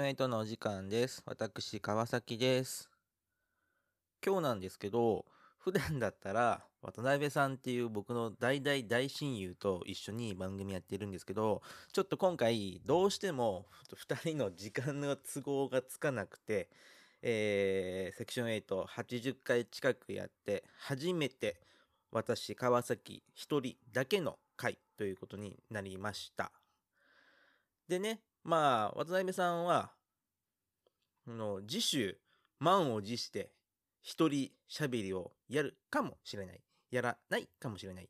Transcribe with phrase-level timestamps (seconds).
[0.00, 1.22] ション8のお時間です。
[1.26, 2.88] 私、川崎です。
[4.24, 5.26] 今日なんですけど、
[5.58, 11.60] 普段だったら、渡辺さんっていう僕の大大大親友と一緒に番組やってるんですけど、
[11.92, 16.70] ちょっと今回、どうしても2人の時間の都合がつかなくて、
[17.20, 21.60] えー、セクション8、80回近くやって、初めて
[22.10, 26.52] 私、川崎一人だけの回ということになりました。
[27.86, 29.92] でね、まあ、渡辺さんは、
[31.26, 32.18] あの次週、
[32.58, 33.52] 満を持して、
[34.02, 36.60] 一人喋りをやるかもしれない。
[36.90, 38.08] やらないかもしれない。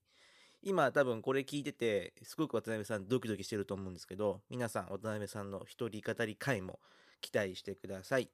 [0.63, 6.81] 今、多分これ聞いてて、すごく渡辺さんドキドキしてると思うんですけど、皆さん、渡辺さんの一人語り会も
[7.21, 8.31] 期待してください。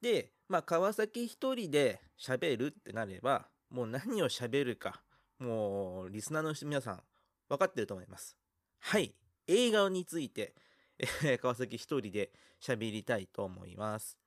[0.00, 5.02] で、まあ、川崎一人で喋るってなれば、もう何を喋るか、
[5.38, 7.02] もう、リスナーの皆さん、
[7.48, 8.36] 分かってると思います。
[8.78, 9.14] はい。
[9.46, 10.54] 映画について、
[10.98, 14.18] えー川崎一人で喋りたいと思います。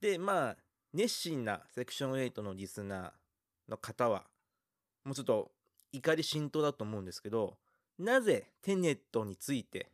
[0.00, 0.56] で、まあ、
[0.92, 4.24] 熱心なセクション8のリスナーの方は、
[5.04, 5.50] もうちょっと
[5.92, 7.56] 怒り浸透だと思うんですけど、
[7.98, 9.90] なぜテネットについて、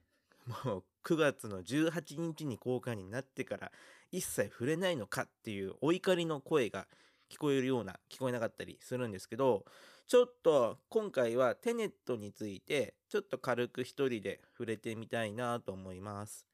[0.64, 3.72] もう9月の18日に公開になってから
[4.10, 6.86] 一切触れないのかっていうお怒りの声が
[7.30, 9.64] 聞こえるような、聞こえなかったりするんですけど、
[10.08, 16.46] ちょっと今回はテネットについてちょっと軽く一人で触れてみたいなと思います。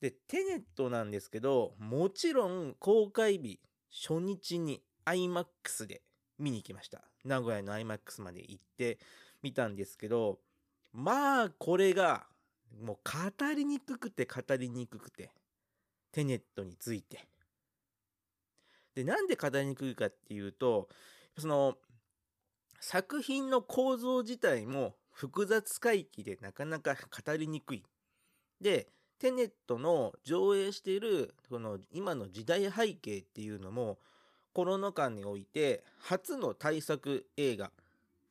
[0.00, 3.60] で、テネットなんですけど、もちろん公開日
[3.92, 6.02] 初日に IMAX で
[6.40, 7.04] 見に行きました。
[7.24, 8.98] 名古屋の IMAX まで行って
[9.40, 10.40] みたんですけど、
[10.92, 12.26] まあこれが
[12.82, 12.96] もう
[13.38, 15.30] 語りにくくて語りにくくて、
[16.10, 17.28] テネットについて。
[18.96, 20.88] で、なんで語りにくいかっていうと、
[21.38, 21.76] その、
[22.80, 27.84] 作品の構造自体も複雑回帰でなかなか語りにくい。
[28.60, 33.98] で、テネットの上映しているこの今の時代背景っていうのも
[34.52, 37.72] コロナ禍において初の大作映画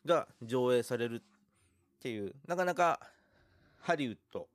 [0.05, 1.21] が上映されるっ
[1.99, 3.01] ていうなかなか
[3.79, 4.47] ハリウッド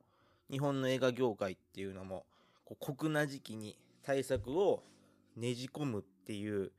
[0.49, 2.25] 日本の映画業界っていうのも
[2.79, 4.83] 酷な時期に対策を
[5.37, 6.71] ねじ込むっていう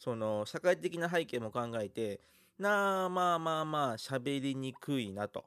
[0.00, 2.20] その社会的な背景も考えて
[2.58, 5.44] なあまあまあまあ喋りにくいなと。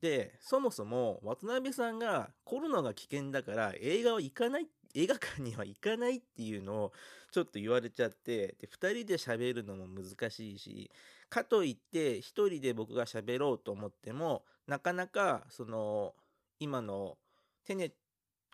[0.00, 6.92] でそもそも渡辺さんがコロナが危険だから映画は行かない映画館には行かないっていうのを
[7.32, 10.90] ちょっと言われちゃってで2人で喋るのも難しいし
[11.30, 16.14] かといって1人で僕が喋ろうと思ってもなかなかその
[16.60, 17.16] 今の
[17.64, 17.92] テネッ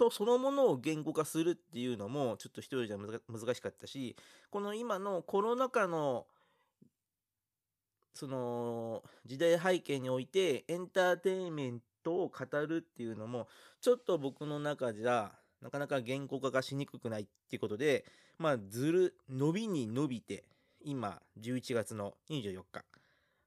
[0.00, 4.16] トそのものを言語化するっていうのもちょっと一人じゃ難しかったし
[4.48, 6.24] この今のコロナ禍の
[8.14, 13.46] その時代背景においてエンターテインメントを語るっていうのも
[13.82, 18.06] ちょっと僕の中じゃなかなか言語化がしにくくないっていうことで
[18.38, 20.44] まあずる伸びに伸びて
[20.82, 22.84] 今11月の24日。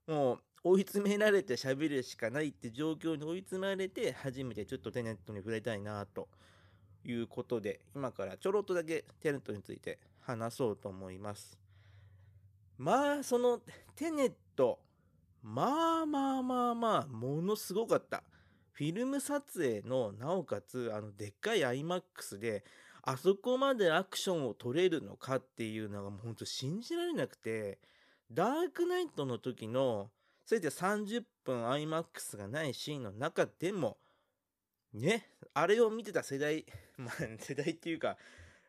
[0.06, 6.30] もう追い詰められて喋るしかないって状況に追い詰められて初めてちょっとテネットに触れたいなと
[7.04, 11.58] いうことで今からちょろっとだけテネットについて話そうと思います。
[12.78, 13.62] まあその
[13.96, 14.80] テネット
[15.42, 18.24] まあまあまあまあものすごかった
[18.72, 22.64] フィルム撮影のなおかつあのでっかい iMAX で
[23.04, 27.80] あそこまでアクションを撮れるのかっていうのがもうほんと信じられなくて
[28.32, 30.10] ダークナイトの時の
[30.46, 33.98] せいぜい30分 iMAX がないシーンの中でも
[34.94, 36.66] ねあれを見てた世代
[36.98, 38.18] まあ世代っていうか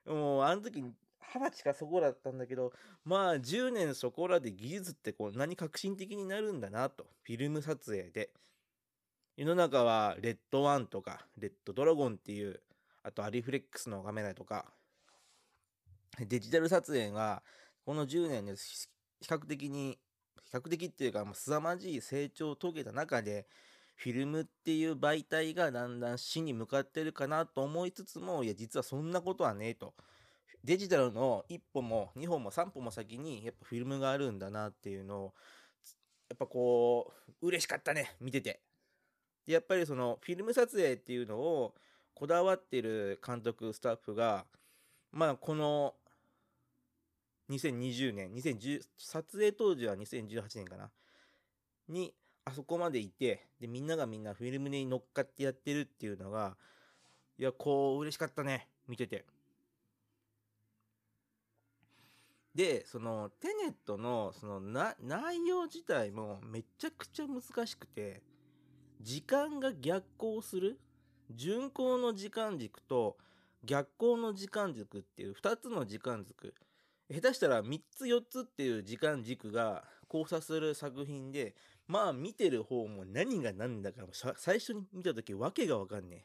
[0.05, 2.73] もうあの時二十歳かそこらだったんだけど
[3.05, 7.07] まあ10年そこらで技術ってこう何革新的になるんだなと。
[7.23, 8.31] フィルム撮影で。
[9.37, 12.61] 世の中はレッドワンとかレッドドラゴンっていう
[13.03, 14.73] あとアリフレックスのカメラとか
[16.21, 17.43] デジタル撮影が
[17.85, 18.87] この10年で比
[19.23, 19.99] 較的に
[20.55, 23.47] 較的っていうか凄まじい成長を遂げた中で
[23.97, 29.95] フィルムっていう媒体がだんだん死に向かってるかなと思いつつもいや実はそんなことはねえと。
[30.63, 35.35] デジタルの1歩も2歩も3歩も先にやっぱフィルムがあるんだなっていうのを
[36.31, 37.13] やっぱこ
[37.43, 38.61] う嬉しかったね見てて。
[39.47, 41.75] でやっぱりそのフィルム撮影っていうのを
[42.15, 44.47] こだわってる監督スタッフが
[45.13, 45.95] まあこの
[47.51, 50.91] 2020年2010撮影当時は2018年かな。
[51.89, 52.15] に
[52.45, 56.57] あそこまでいてでみんながみんなフィルムに乗っかってやってるっていうのが
[57.39, 59.25] いやこう嬉しかったね見てて。
[62.55, 68.23] でそのテネットのそのな内容自体もめちゃくちゃ難しくて
[69.01, 70.79] 時間が逆行する
[71.31, 73.17] 順行の時間軸と
[73.65, 76.55] 逆行の時間軸っていう2つの時間軸
[77.13, 81.55] 下手したら3つ4つっていう時間軸が交差する作品で
[81.87, 84.03] まあ見てる方も何が何だか
[84.37, 86.25] 最初に見た時わけがわかんね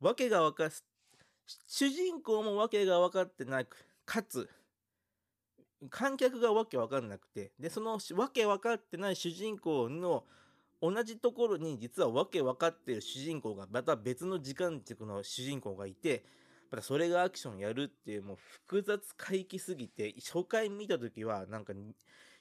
[0.00, 0.84] わけがわかす
[1.66, 4.48] 主人公もわけが分かってなくかつ
[5.90, 10.24] 観客がわけわかんなくてでそのわけ分かってない主人公の
[10.80, 16.24] 同じところに実はわけ分かってる主人公がまた別の時間軸の主人公がいて
[16.74, 18.36] またそれがアクションやるっていうもう
[18.66, 21.72] 複雑回帰すぎて初回見た時はなんか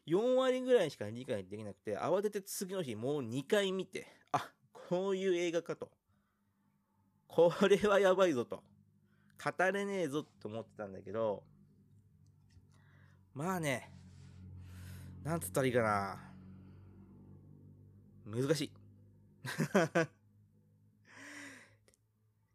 [0.07, 5.91] 4割ぐらいしか理解できなくて慌てて次の日もう2回見てあこういう映画かと。
[7.27, 8.63] これはやばいぞと。
[9.43, 11.43] 語れねえぞって思ってたんだけど
[13.33, 13.91] まあね
[15.23, 16.19] なんつったらいいかな。
[18.25, 18.71] 難しい。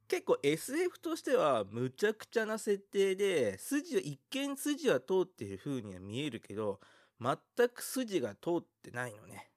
[0.08, 6.80] 結構 SF としてはむちゃくちゃな設定で筋は一見筋は通っている風には見えるけど
[7.20, 7.36] 全
[7.68, 9.50] く筋が通ってないのね。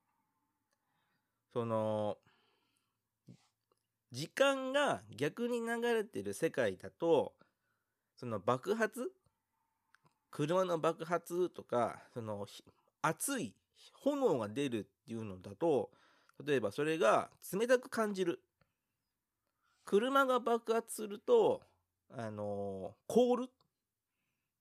[1.53, 2.17] その
[4.11, 7.33] 時間が逆に流れてる世界だと
[8.17, 9.11] その爆発
[10.31, 12.45] 車の爆発とかその
[13.01, 13.53] 熱い
[13.93, 15.91] 炎が出るっていうのだと
[16.45, 18.41] 例えばそれが冷たく感じる。
[19.91, 21.59] 車が爆発すると
[22.15, 23.51] あの凍るっ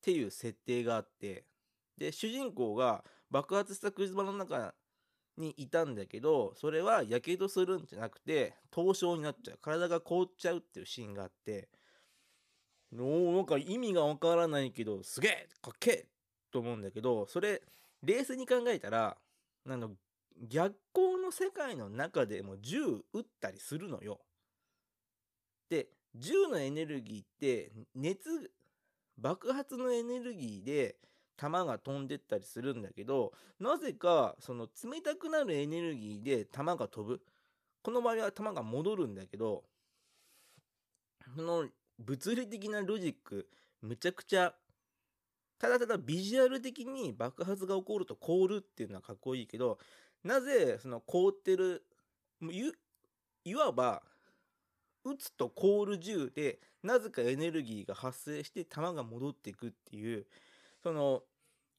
[0.02, 1.44] ていう設定があって
[1.96, 4.74] で主人公が爆発した車の中
[5.36, 11.68] にいたんだけどそれはやけどするんじゃなくて凍傷になっちゃう体が凍っちゃうっていうシーンがあって
[12.92, 12.96] お
[13.32, 16.06] なんか意味がわからないけどすげえかっけえ
[16.50, 17.62] と思うんだけどそれ
[18.02, 19.16] 冷静に考えたら
[19.68, 19.92] あの
[20.48, 22.80] 逆光の世界の中でも銃
[23.12, 24.18] 撃ったりするのよ。
[25.70, 28.50] で銃のエネルギーって熱
[29.16, 30.96] 爆発のエネルギーで
[31.36, 37.22] 弾が飛んでったりするんだけどなぜかその冷たくなるエネルギーで弾が飛ぶ。
[37.82, 39.64] この場合は弾が戻るんだけど
[41.34, 41.66] その
[41.98, 43.48] 物理的なロジック
[43.80, 44.52] むちゃくちゃ
[45.58, 49.78] ただただビジュアル的に爆発が起こると凍るっていうのはかっこいいけど
[50.24, 51.84] なぜその凍ってる
[53.44, 54.02] いわば
[55.04, 60.26] 撃つと凍る銃でなぜかエネルギーが発生して弾が戻っていくっていう
[60.82, 61.22] その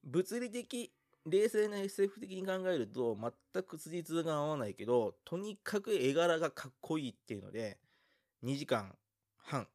[0.04, 0.92] 物理的
[1.26, 3.18] 冷静な SF 的に考えると
[3.54, 7.78] 全く辻褄が合わないけどとにかく絵柄がかっこいいっていうので
[8.44, 8.96] 2時間
[9.38, 9.68] 半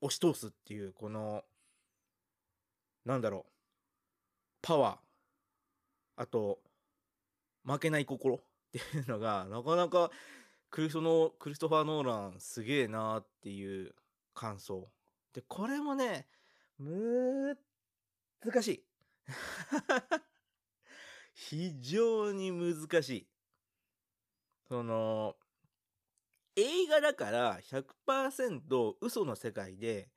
[0.00, 1.42] 押し通すっていうこの
[3.04, 3.50] なんだろう
[4.62, 6.58] パワーあと
[7.64, 8.38] 負けない心っ
[8.72, 10.10] ていうのがなかなか
[10.70, 13.94] クリスのクリストファー・ノーランすげえなーっていう
[14.34, 14.88] 感想。
[15.32, 16.26] でこれもね
[16.78, 17.56] 難
[18.62, 18.84] しい。
[21.34, 23.26] 非常に難しい。
[24.68, 25.36] その、
[26.56, 30.08] 映画だから100%嘘の世界で、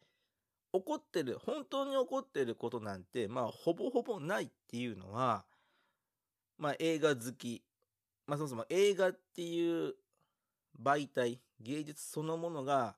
[0.71, 5.45] 起こってる、本当に起こってることなんて、まあ、ほぼほぼないっていうのは、
[6.57, 7.63] まあ、映画好き、
[8.27, 9.95] まあ、そもそも映画っていう
[10.81, 12.95] 媒体、芸術そのものが、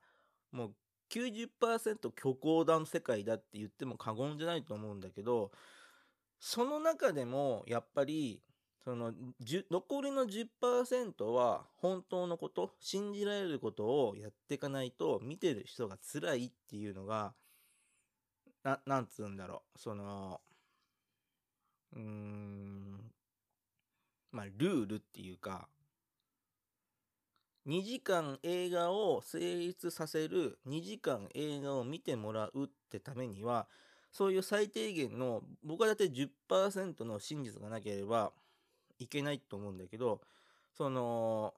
[0.51, 0.75] もう
[1.09, 5.51] 90%虚構だの世界だって言っても過言じゃないと思うんだけど、
[6.39, 8.41] その中でもやっぱり
[8.83, 17.33] その残りの10%は本当のこと信じられることをやっていかないと見てる人が辛いっていうのが
[18.63, 20.41] ななんつうんだろうその
[21.93, 23.11] うーん
[24.31, 25.67] まあルールっていうか
[27.67, 33.67] 2時間映画を成立させる2時間映画を見てもらうってためには
[34.11, 38.31] そういう最低限の僕はだって10%の真実がなければ
[38.99, 40.21] いけないと思うんだけど
[40.75, 41.53] その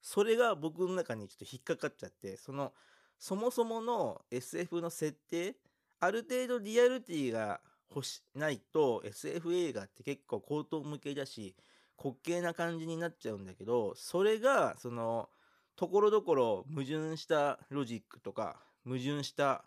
[0.00, 2.72] それが僕の中にちょっと引っかかっちゃってその
[3.18, 5.56] そもそもの SF の設定
[6.00, 7.60] ある程度リアリティが
[7.94, 11.54] 欲しないと SF 映画って結構口頭向けだし
[12.02, 15.28] 滑稽な感じになっちゃうんだけどそれがその
[15.76, 19.64] ところどころ矛盾したロジックとか矛盾した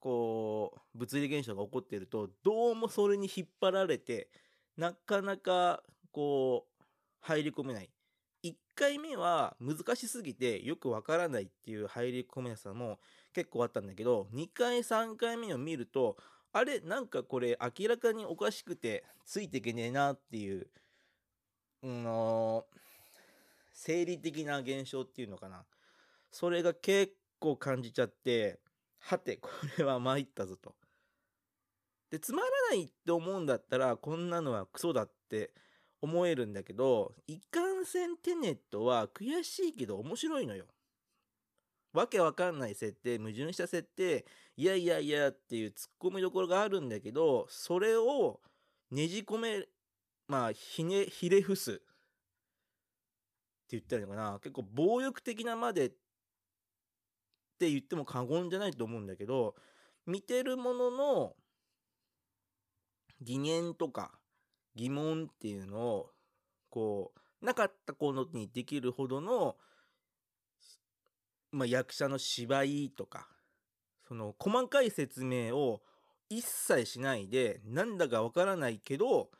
[0.00, 4.28] こう物理現象が起こっているとどうもそれに引っ張られて
[4.76, 5.82] なかなか
[6.12, 6.84] こう
[7.20, 7.90] 入り込めない。
[8.44, 12.98] 1回目は難しすぎてよくわからないっていう入り込めなさも
[13.32, 16.16] 結構あったんだけど2回3回目を見ると
[16.52, 20.68] あれなんかこれ明らかにおかしくてついていけねえなっていう、
[21.86, 22.62] うん、
[23.72, 25.64] 生理的な現象っていうのかな。
[26.32, 28.58] それが結構感じちゃって、
[28.98, 30.74] はて、これは参ったぞと。
[32.10, 35.52] で、つまらないって思うんだったら、こんなのはクソだって
[36.02, 40.66] 思えるんだけど、いかんせんテネットは悔しいけど面白いのよ。
[41.92, 44.26] わけわかんない設定、矛盾した設定、
[44.56, 48.40] いやいやいやっていう突っ込みどころがあるんだけど、それを
[48.90, 49.68] ねじ込め、
[50.28, 51.72] まあ、ひね、ひれ伏す。
[51.72, 51.82] って
[53.70, 54.38] 言ったらいいのかな。
[54.40, 55.90] 結構暴力的なまでっ
[57.58, 59.54] て言っても過言じゃないと思うんだけど、
[60.06, 61.36] 見てるものの
[63.20, 64.12] 疑念とか
[64.74, 66.10] 疑問っていうのを、
[66.70, 69.56] こう、なかったことにできるほどの
[71.56, 73.28] まあ、役者の芝居とか、
[74.06, 75.80] その細かい説明を
[76.28, 79.30] 一切しないで、なんだかわからないけど、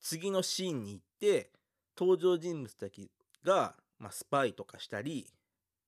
[0.00, 1.50] 次のシーンに行って、
[1.98, 3.10] 登場人物たち
[3.44, 5.26] が、まあ、スパイとかしたり、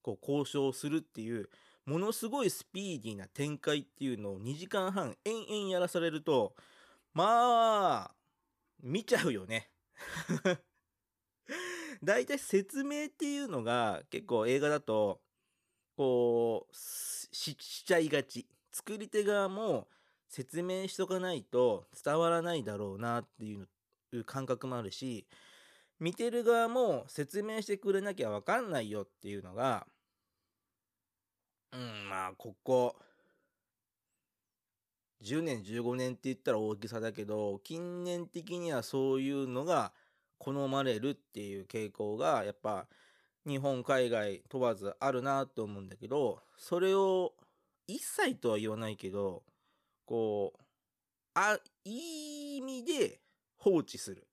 [0.02, 1.48] こう交渉するっていう、
[1.84, 6.54] ものすごいスピーディーな展開っていうのを2時間半延々やらされると、
[7.14, 8.14] まあ、
[8.82, 9.70] 見ちゃうよね。
[12.02, 15.20] だいたい説明っていうのが結構映画だと
[15.96, 19.88] こうししちゃいがち作り手側も
[20.28, 23.66] 説明しとかないと伝わらないだろうなっていうの
[24.24, 25.26] 感覚もあるし
[26.00, 29.86] 見てる側も説明してくれなきゃ分かんないよっていうのが
[31.72, 32.96] うんまあここ
[35.22, 39.92] 10年15年って言ったら大きさだけど近年的にはそういうのが
[40.38, 42.86] 好まれるっていう傾向がやっぱ
[43.46, 47.32] 日本海外問わずあるなと思うんだけどそれを
[47.86, 49.42] 一切とは言わないけど
[50.06, 50.60] こう
[51.34, 53.20] あいい意味で
[53.58, 54.26] 放置する。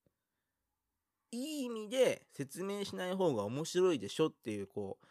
[1.31, 5.05] いい意味で説明しない方が面白いでしょっていうこう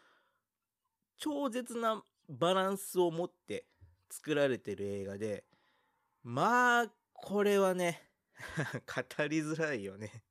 [1.17, 3.65] 超絶なバランスを持って
[4.09, 5.43] 作られてる映画で
[6.23, 8.09] まあこれはね
[8.87, 10.23] 語りづらいよね。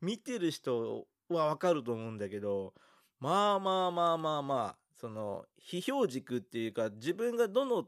[0.00, 2.74] 見てる人はわかると思うんだけど、
[3.18, 7.86] まあまあまあまあまあ、その、批評軸っていうか、自分がどの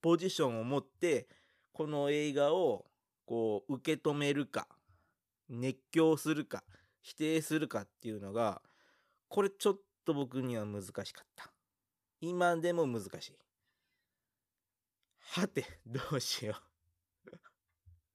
[0.00, 1.28] ポジションを持って、
[1.72, 2.86] この映画を、
[3.30, 4.66] こう、受け止めるか、
[5.48, 6.64] 熱狂するか、
[7.00, 8.60] 否定するかっていうのが、
[9.28, 11.52] これちょっと僕には難しかった。
[12.20, 13.38] 今でも難しい。
[15.20, 16.56] はて、どうしよ
[17.24, 17.30] う。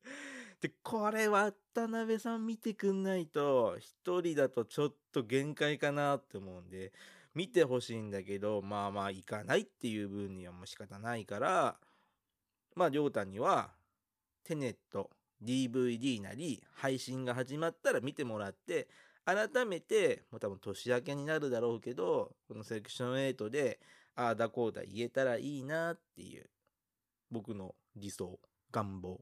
[0.59, 6.91] で、これ渡辺さん見てくんないと、一人だとちょっと限界かなって思うんで、
[7.33, 11.79] 見てほしいんだけど、まあまあ行かないっていう分にはもう仕方ないから、
[12.75, 13.73] まあ、りょうたには、
[14.45, 15.09] テネット、
[15.43, 18.87] DVD なり、配信が始まったら見てもらって、
[19.25, 23.79] 改めて、もう多分年明けになるだろうけど、このセレクション8で、
[24.15, 26.45] ああだこうだ言えたらいいなっていう、
[27.31, 28.39] 僕の理想、
[28.71, 29.19] 願望。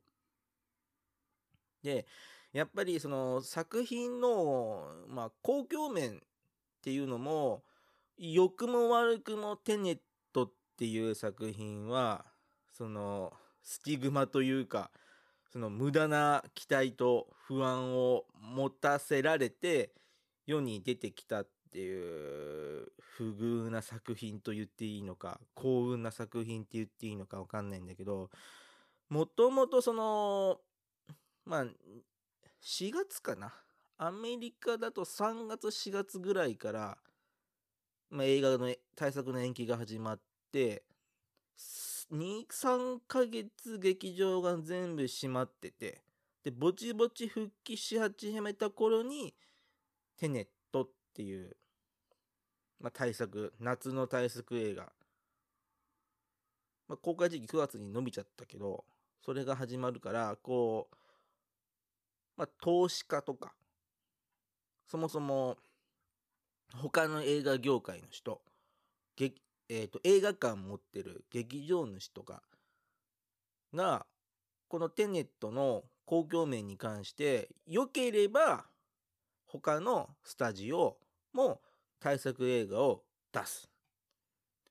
[1.82, 2.06] で、
[2.51, 6.20] やっぱりその作品の、まあ、公共面っ
[6.82, 7.63] ていうのも、
[8.18, 10.00] 良くも悪くもテネッ
[10.34, 12.25] トっていう作品は、
[12.72, 14.92] その、スティグマというか、
[15.53, 19.93] その無駄な期待と不安を持たせられて
[20.48, 28.31] 世に出てきたっていう不遇な作品と言っていいのか幸運な作品って言っていいのかわかんないんだけど
[29.10, 30.57] もともとその
[31.45, 31.65] まあ、
[32.63, 33.53] 4月かな？
[33.98, 36.98] アメリカだと3月4月ぐらいから、
[38.10, 40.19] まあ、映画の対策の延期が始まっ
[40.51, 40.83] て、
[42.12, 46.01] 2、3ヶ月劇場が全部閉まってて、
[46.43, 49.33] で、ぼちぼち復帰し始めた頃に、
[50.17, 51.55] テネットっていう、
[52.79, 54.91] まあ、対策、夏の対策映画。
[56.88, 58.86] まあ、公開時期9月に伸びちゃったけど、
[59.25, 60.95] それが始まるから、こう、
[62.36, 63.53] まあ、投資家とか、
[64.86, 65.57] そもそも、
[66.75, 68.41] 他の映画業界の人、
[69.75, 72.44] えーと、映画館持ってる劇場主とか
[73.74, 74.06] が、
[74.68, 78.65] このテネットの公共面に関して、良ければ、
[79.48, 80.98] 他のスタジオ
[81.34, 81.60] も
[82.00, 83.01] 対策映画を
[83.32, 83.68] 出す。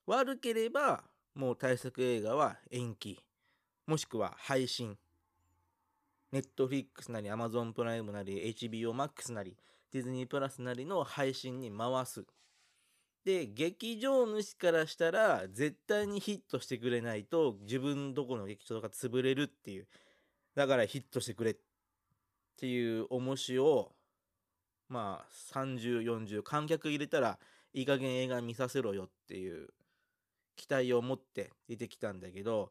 [0.06, 1.02] 悪ければ、
[1.34, 3.18] もう対策映画は延期。
[3.88, 4.96] もしくは配信。
[6.30, 9.56] ネットフリックスなり、アマゾンプライムなり、HBO Max なり、
[9.90, 12.24] ディズニープラスなりの配信に回す。
[13.24, 19.86] で、劇場主からしたら、絶対にヒットしてくれないと、自分どこの劇場が潰れるっていう。
[20.54, 21.56] だからヒットしてくれっ
[22.56, 23.94] ていう重しを
[24.92, 27.38] まあ30、40、観客入れたら
[27.72, 29.70] いい加減映画見させろよっていう
[30.54, 32.70] 期待を持って出てきたんだけど、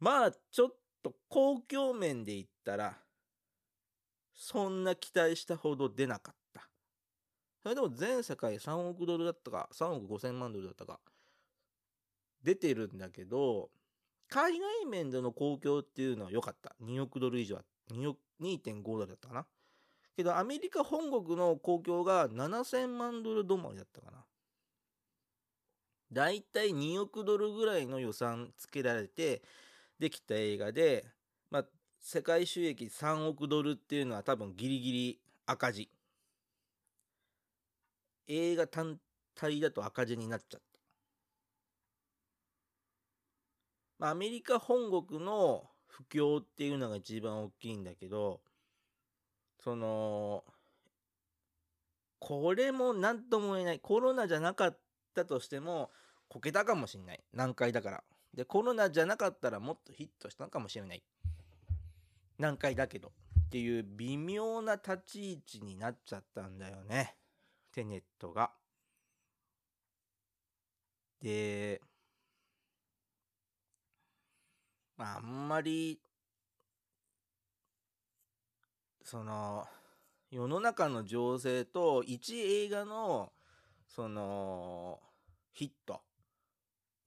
[0.00, 0.70] まあちょっ
[1.04, 2.98] と公共面で言ったら、
[4.34, 6.43] そんな期待したほど出なかった。
[7.64, 11.00] それでも全世界3億ドルだったか、3億5千万ドルだったか、
[12.42, 13.70] 出てるんだけど、
[14.28, 16.76] 海外面での公共っていうのは良かった。
[16.84, 17.58] 2億ドル以上、
[17.90, 19.46] 2.5ドルだったかな。
[20.14, 24.26] けどアメリカ本国の公共が7000万ドル止まりだったかな。
[26.12, 29.42] だいたい2億ドルぐらいの予算つけられて
[29.98, 31.06] できた映画で、
[31.50, 31.64] まあ、
[31.98, 35.88] 世界収益3億ドルっていうのは多分ギリギリ赤字。
[38.26, 38.98] 映画単
[39.34, 40.80] 体だと赤字になっちゃった。
[43.98, 48.40] まあ、アメリカ本国の不況っていうのが一番大きいんだけど、
[49.62, 50.44] その、
[52.18, 53.80] これも何とも言えない。
[53.80, 54.78] コロナじゃなかっ
[55.14, 55.90] たとしても、
[56.28, 57.22] こけたかもしんない。
[57.32, 58.04] 難解だから。
[58.32, 61.04] で、コロナじゃなかったらもっとヒットしたかもしれない。
[62.38, 63.12] 難解だけど。
[63.46, 67.16] っていう微妙な立ち位置になっちゃったんだよね。
[67.74, 68.52] テネットが。
[71.20, 71.80] で、
[74.96, 75.98] まあ、あんまり
[79.02, 79.66] その
[80.30, 83.32] 世の中の情勢と一映画の
[83.88, 85.00] その
[85.52, 86.00] ヒット。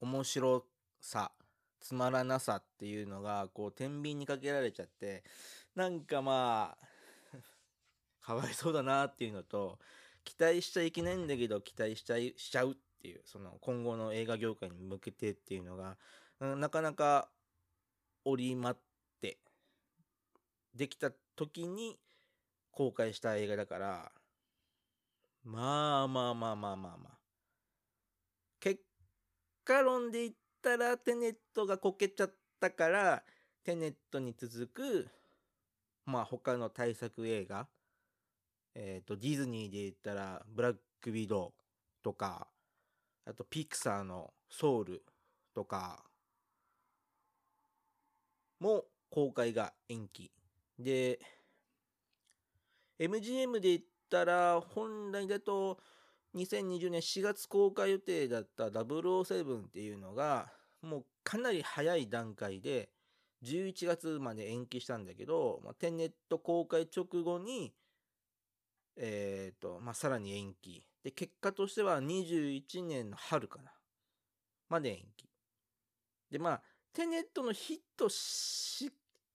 [0.00, 0.64] 面白
[1.00, 1.32] さ。
[1.80, 5.24] つまらなさっていうのがこう天秤にかけられちゃって。
[5.74, 6.86] なんかまあ
[8.20, 9.78] かわいそうだなっていうのと
[10.28, 15.96] 期待しちゃいけないんだけど期待しちゃいしちゃうっていうその今後の映画業界に向けてっていうのが
[16.38, 17.30] なかなか
[18.26, 18.78] 織りまっ
[19.22, 19.38] て
[20.74, 21.98] できた時に
[22.70, 24.12] 公開した映画だから、
[25.42, 27.18] まあまあまあまあまあまあ。
[28.60, 28.82] 結
[29.64, 33.24] 果論で言ったらテネットがこけちゃったから、
[33.64, 35.08] テネットに続く、
[36.04, 37.66] まあ他の大作映画、
[38.80, 41.52] えっ、ー、と、ディズニーで言ったら、ブラックビドウ
[42.04, 42.46] とか、
[43.26, 45.02] あとピクサーのソウル
[45.52, 46.04] とか、
[48.60, 50.30] も公開が延期。
[50.78, 51.18] で、
[53.00, 55.80] MGM で言ったら、本来だと
[56.36, 62.90] 2020年4月公開予定だった007っていうのが、もうかなり早い段階で、
[63.42, 67.72] 11月まで延期したんだけど、まあ、テネット公開直後に、
[68.98, 70.84] えっ、ー、と、まあ、さらに延期。
[71.02, 73.72] で、結果としては21年の春かな。
[74.68, 75.28] まで延期。
[76.30, 78.90] で、まあ、テネットのヒットし、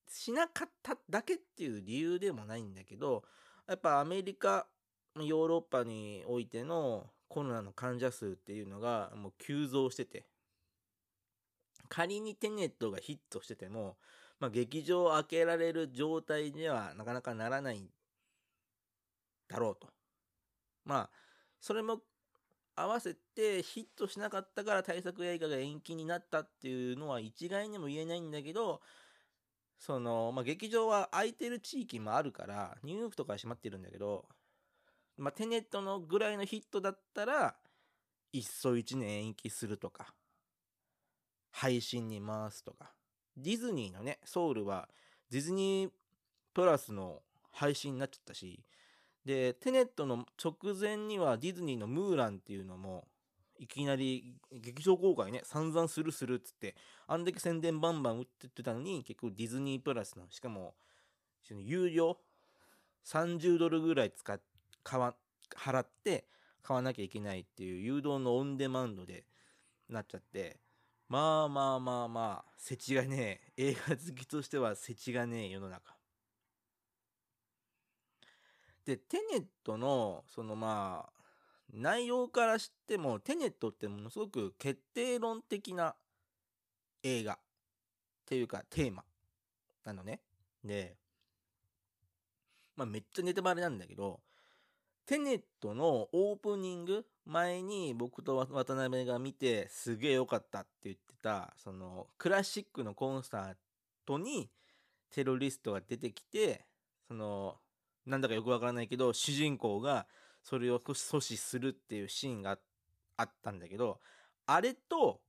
[0.08, 3.24] しなかっただけっていう理由でもないんだけど、
[3.66, 4.66] やっぱアメリカ、
[5.16, 10.26] ヨーロッパにおいてのコロナの患者数っていうのがもう急増してて、
[11.88, 13.96] 仮にテネットがヒットしてても、
[14.40, 17.88] まあ、劇場を開けられる状態にはなかなかならない
[19.54, 19.88] だろうと。
[20.84, 21.10] まあ、
[21.60, 22.00] それも
[22.76, 28.80] 合わせてヒットしなかったから対策映画が延期になったっていうのは一概にも言えないんだけど、
[29.78, 34.26] その、まあ、劇場は空いてる地域もあるから、ニューヨークとかは閉まってるんだけど、
[35.16, 37.54] まあ、テネットのぐらいのヒットだったら、
[38.32, 40.12] いっそ1年延期するとか、
[41.52, 42.92] 配信に回すとか。
[43.36, 44.88] ディズニーのね、ソウルは
[45.30, 45.90] ディズニー
[46.52, 48.64] プラスの配信になっちゃったし、
[49.24, 53.06] で、テネットの直前にはディズニーのムーランっていうのも
[53.58, 56.74] いきなり劇場公開ね、散々するするっつって、
[57.06, 60.74] あんだけ宣伝バンバン打ってってたのに、結構ディズニープラスの、しかも、
[61.50, 62.18] 有料
[63.04, 64.40] 30ドルぐらい使っ、
[64.82, 65.14] 買わ、
[65.56, 66.26] 払って
[66.62, 69.24] 買わなきゃいけないっていう誘導のオンデマンドで
[69.88, 70.58] なっちゃって、
[71.08, 75.94] まあまあまあまあ、世知がねえ、映画好きとしては世知がねえ世の中。
[78.84, 81.24] で、テネットの、そのまあ、
[81.72, 85.94] 内容からしても、テネットってものすごく決定論的な
[87.02, 87.38] 映画っ
[88.26, 89.04] ていうかテーマ
[89.84, 90.20] なのね。
[90.64, 90.96] で、
[92.76, 94.20] まあめっちゃネタバレなんだけど、
[95.06, 103.54] テネットのオープニング前に僕と渡辺が見てすげえ良かったって言ってた、そのクラシックのコンサー
[104.06, 104.50] トに
[105.10, 106.64] テロリストが出てきて、
[107.06, 107.56] その、
[108.06, 110.06] なんだかよくわからないけど、主人公が
[110.42, 112.58] それを阻止するっていうシーンが
[113.16, 114.00] あったんだけど、
[114.46, 115.20] あれと、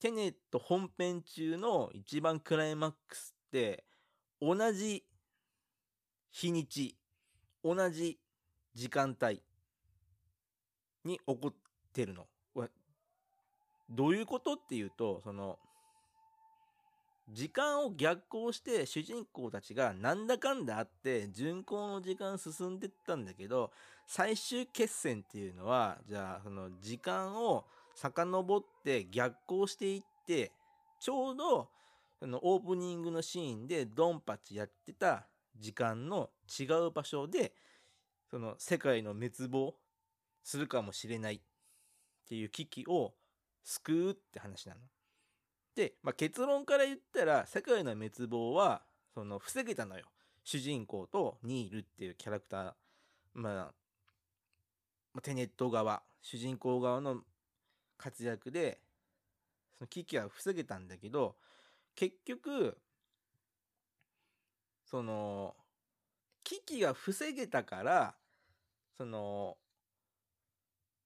[0.00, 3.84] テネット本編中の一番クライマックスって、
[4.40, 5.04] 同じ
[6.30, 6.96] 日にち、
[7.62, 8.18] 同じ
[8.74, 9.42] 時間帯
[11.04, 11.54] に起こっ
[11.92, 12.26] てるの。
[13.88, 15.58] どういうことっていうと、その、
[17.30, 23.70] 時間を逆行して主人公たちがなんだかんだあって巡航の時間進んでったんだけど
[24.06, 30.52] 最終決戦っていうのはじゃあその時間を遡って逆行していって
[31.00, 31.68] ちょうど
[32.18, 35.26] そのオープニングのシーンでドンパチやってた
[35.58, 37.52] 時間の違う場所で
[38.30, 39.74] その世界の滅亡
[40.42, 41.40] するかもしれないっ
[42.28, 43.12] ていう危機を
[43.64, 44.80] 救うって話なの。
[45.74, 48.82] で、まあ、結論から言ったら世界の滅亡は
[49.14, 50.04] その防げたのよ。
[50.44, 52.72] 主人公とニールっていうキャラクター、
[53.34, 53.72] ま
[55.14, 57.20] あ、テネット側、主人公側の
[57.96, 58.80] 活躍で、
[59.78, 61.36] その危機は防げたんだけど、
[61.94, 62.76] 結局、
[64.84, 65.54] その、
[66.44, 68.14] 危機が防げたから、
[68.96, 69.56] その、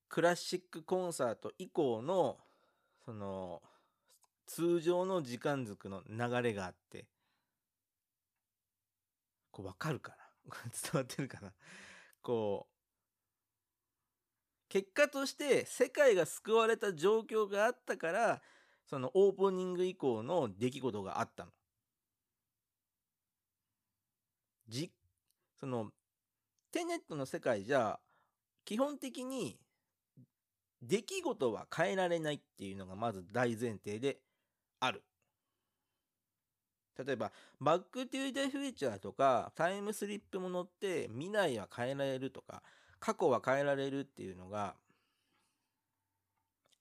[0.08, 2.38] クラシックコンサート以降の、
[3.04, 3.62] その、
[4.46, 7.06] 通常の時間軸の流れがあって、
[9.50, 10.54] こう、わかるかな？
[10.70, 11.52] 伝わってるかな？
[12.22, 12.76] こう、
[14.68, 18.42] 結果として世界が救われた状況があったから、
[18.84, 21.52] そのオープニング以降の出来事があったの。
[24.68, 24.92] じ、
[25.58, 25.92] その、
[26.72, 28.00] テネットの世界じゃ、
[28.64, 29.58] 基本的に
[30.82, 34.20] 出来事は変えられないっていうのがまず大前提で
[34.80, 35.02] ある。
[37.04, 42.62] 例えば、バックトゥーザフューチャーとか、タイムスリップものって未来は変えられるとか、
[42.98, 44.74] 過去は変えられるっていうのが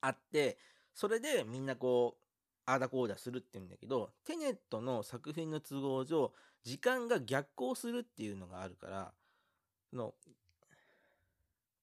[0.02, 0.58] あって、
[0.94, 2.22] それでみんなこう、
[2.66, 6.32] ああだこうだするって言うんだけど、テネットの作品の都合上、
[6.64, 9.14] 時間が逆行するっていうのがあるから、
[9.90, 10.14] その、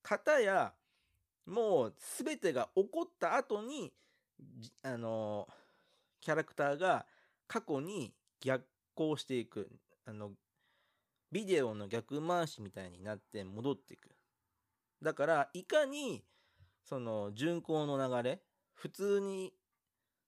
[0.03, 0.73] 方や、
[1.47, 3.93] もう全てが起こった後に、
[4.83, 5.47] あの、
[6.23, 7.05] キャラクターが
[7.47, 9.71] 過去に逆行していく。
[10.07, 10.31] あの、
[11.31, 14.09] ビデオの逆回しみたいになって戻っていく。
[15.03, 16.25] だから、いかに、
[16.85, 18.43] その、巡航の流れ、
[18.75, 19.53] 普通に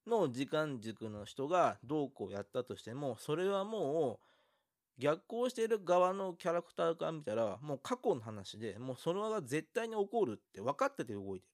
[0.07, 11.54] の時間軸の人がどうこうやったとしても、それはもう、逆行している側のキャラクターから見たら、もう過去の話で、もうそれは絶対に起こるって分かってて動いてる。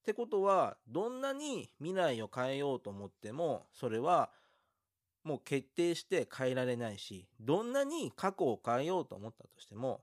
[0.00, 4.30] ってことは、どんなに未来を変えようと思っても、それは
[5.24, 10.02] もう決定して変えられないし、どんなに過去を変えようと思ったとしても、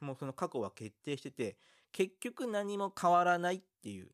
[0.00, 1.56] もうその過去は決定してて、
[1.92, 4.10] 結局何も変わらないっていう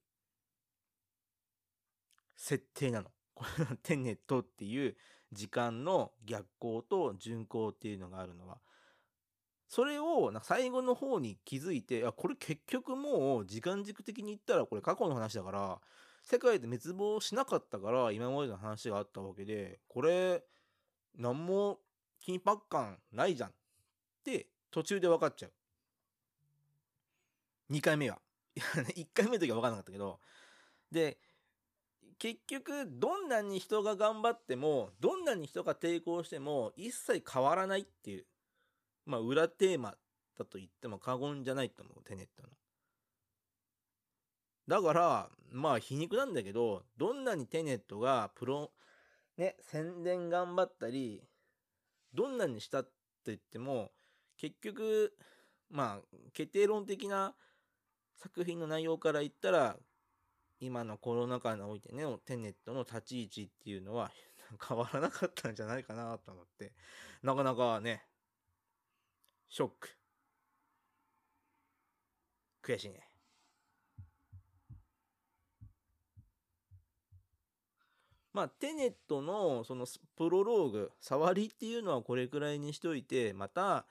[2.37, 3.11] 設定なの。
[3.35, 4.97] これのテネットっていう
[5.33, 8.59] 時間の逆行と順行っていうのがあるのは、
[9.69, 15.81] それを最後の方に気づいて、あ、これ結局もう時間軸的に言ったらこれ過去の話だから、
[16.23, 20.45] 世界で滅亡しなかったから今までの話があったわけで、これ、
[21.17, 21.79] 何も
[22.25, 23.53] 緊迫感ないじゃんっ
[24.25, 25.53] て途中で分かっちゃう。
[27.73, 28.21] 2回目は。
[28.57, 30.21] 1 回目の時は分かんなかったけど、
[30.91, 31.19] で、
[32.19, 38.27] 結局、どんなに人が頑張っても、どんなに人が抵抗しても、一切変わらないっていう
[39.07, 39.95] まあ、裏テーマ
[40.38, 42.49] だと言っても過言じゃないと思う、テネットの。
[44.69, 48.73] だから、まあ皮肉なんだけど、どんなにテネットがプロ、
[49.37, 51.23] ね、宣伝頑張ったり、
[52.12, 52.90] どんなにしたって
[53.27, 53.92] 言っても、
[54.37, 55.16] 結局、
[55.71, 57.35] まあ、決定論的な
[58.16, 59.77] 作品の内容から言ったら、
[60.59, 64.11] 今のコロナ禍においてね、テネットの立ち位置っていうのは
[64.66, 66.73] 変わらなかったんじゃないかなと思って、
[67.23, 68.07] なかなかね、
[69.49, 69.89] ショック。
[72.63, 73.09] 悔しいね。
[78.33, 83.87] まあ、テネットのそのプロローグ、触りっていうのはこれくらいにしといて、また、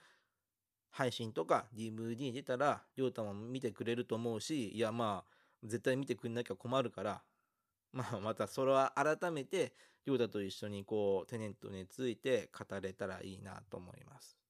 [0.92, 5.32] 配信とか DVD 出たら、りょうたも見てくれると思うし、いやまあ、
[5.64, 7.24] 絶対見てくんなきゃ困るから、
[7.92, 9.74] まあまたそれは改めて、
[10.06, 14.45] りょうたと一緒にこう、テネットについて語れたらいいなと思います。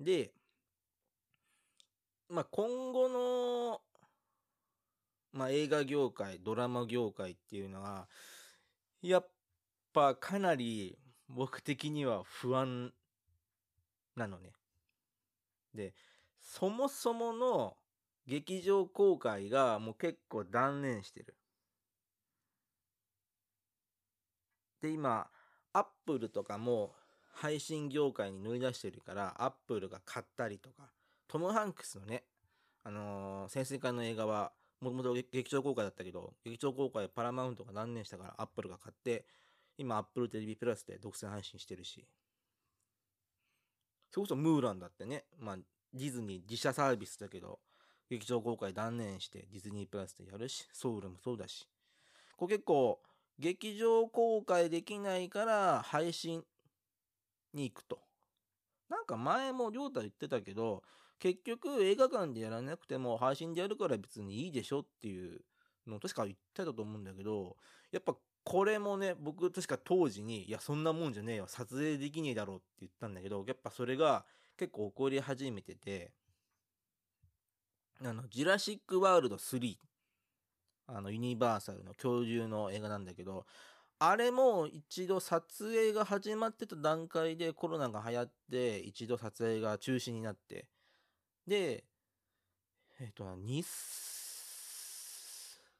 [0.00, 0.32] で、
[2.30, 3.80] まあ、今後の、
[5.32, 8.08] まあ、映画業界、ドラマ業界っていうのは、
[9.02, 9.28] やっ
[9.92, 12.92] ぱかなり僕的には不安
[14.16, 14.52] なのね。
[15.74, 15.94] で、
[16.40, 17.76] そもそもの
[18.26, 21.36] 劇場公開がもう結構断念してる。
[24.80, 25.28] で、今、
[25.72, 26.94] アップルとかも
[27.32, 30.90] 配信業界に乗り出してるからアップルが買ったりとか
[31.28, 32.24] トム・ハンクスのね
[32.82, 39.24] あのー潜水艦の映画はもともと劇場公開だったけど劇場公開パラマウントが何年したからアップルが買って
[39.76, 42.06] 今アップルテレビプラスで独占配信してるし。
[44.10, 45.56] それこそムーランだってねまあ
[45.94, 47.60] ディズニー自社サービスだけど
[48.10, 51.68] 劇場公開断念してディズニープラスでやるしソウルもそうだし。
[52.36, 53.00] これ結構
[53.38, 56.42] 劇場公開できないから配信
[57.54, 58.00] に行くと。
[58.88, 60.82] なんか前も亮太言ってたけど
[61.20, 65.40] 結局映画館でやらなくても配信でやるから別にいいでしょっていう
[65.86, 67.56] のを確か言ってたと思うんだけど
[67.92, 74.24] やっぱこれもね僕確か当時にいやそんなもんじゃねえよ撮影できねえだろうって言ったんだけどやっぱそれが
[74.56, 76.12] 結構起こり始めてて
[78.02, 79.76] あのジュラシック・ワールド3
[80.88, 83.46] あのユニバーサルの恐竜の映画なんだけど
[84.02, 90.66] あれも一度撮影が始まってた段階でコロナが流行って一度撮影が中止になって。
[91.46, 91.84] で
[92.98, 93.24] えっ、と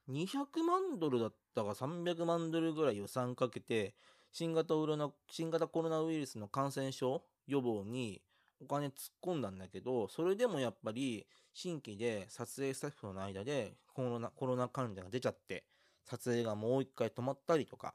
[0.07, 3.95] 200万ドルだったか300万ドルぐらい予算かけて
[4.33, 8.21] 新型ウロナ新型コロナウイルスの感染症予防に
[8.61, 15.65] お金突っ込んだんだけどそれでもやっぱり新規で撮影スタッフの間でコロナコロナ患者が出ちゃって
[16.05, 17.95] 撮影がもう一回止まったりとか。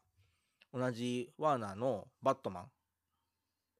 [0.77, 2.71] 同じワーナーのバットマン。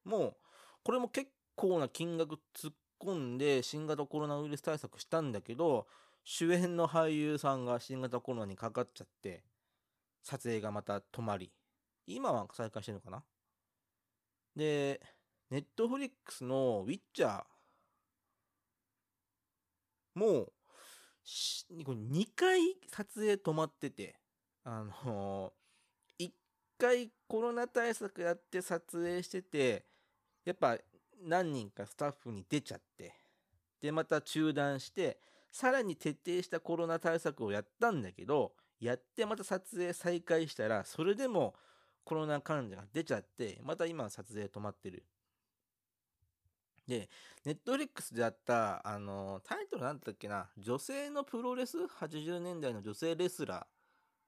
[0.04, 0.38] も
[0.82, 5.86] これも結構な金額突っ込んで新型コロナウイルス対策したんだけど
[6.24, 9.44] 主演の俳優さんが新型コロナにかかっちゃって
[10.22, 11.52] 撮影がまた止まり。
[12.06, 13.22] 今は再開してるのかな？
[14.54, 15.00] で
[15.50, 17.44] ネットフリックスのウィッチャー。
[20.14, 20.52] もう
[21.70, 24.18] 2回撮影止まってて。
[24.64, 25.65] あの1
[26.78, 29.84] 回コロナ対策やって撮影してて
[30.44, 30.76] やっぱ
[31.24, 33.12] 何人かスタッフに出ちゃって
[33.80, 35.18] でまた中断して
[35.50, 41.54] さらに徹底したコロナ対策をやったんだけどやってまた撮影再開したらそれでも
[42.04, 45.04] コロナ患者が出ちゃってまた今撮影止まってる
[46.86, 47.08] で、
[47.44, 53.66] ネットフリックスであった、あの、タイトルなんだっけな、女性のプロレス ?80 年代の女性レスラ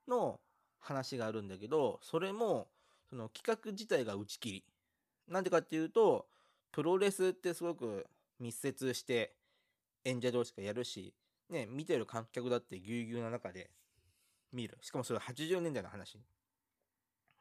[0.08, 0.40] ーの
[0.80, 2.68] 話があるんだけど、それも、
[3.08, 4.64] その企画自体が打ち切り。
[5.28, 6.28] なんでかっていうと、
[6.72, 8.06] プロレスってすごく
[8.38, 9.34] 密接して
[10.04, 11.14] 演者同士がやるし、
[11.50, 13.70] ね、見てる観客だってぎゅうぎゅうな中で
[14.52, 14.78] 見る。
[14.82, 16.18] しかもそれは80年代の話。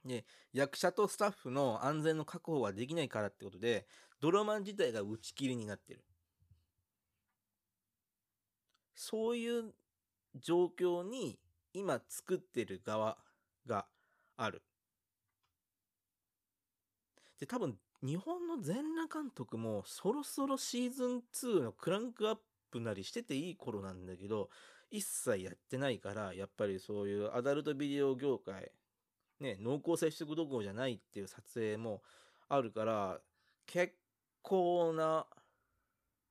[0.05, 3.87] で、役者とスタッフの安全の確保ができないからってことで、
[4.19, 6.03] ドラマ自体が打ち切りになってる。
[8.95, 9.73] そういう
[10.35, 11.39] 状況に
[11.73, 13.17] 今作ってる側
[13.67, 13.85] が
[14.37, 14.63] ある。
[17.39, 22.37] で、多分日本の全裸監督もそろそろシーズン2のクランクアッ
[22.71, 24.49] プなりしてていい頃なんだけど、
[24.89, 28.71] 一切やってないから、やっぱりそういうアダルトビデオ業界、
[29.39, 32.01] ね、濃厚接触どころじゃないっていう撮影も
[32.49, 33.19] あるから、
[33.65, 33.93] 結
[34.41, 35.25] 構な